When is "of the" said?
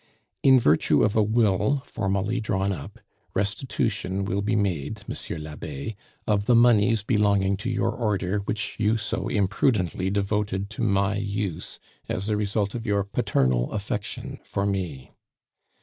6.25-6.55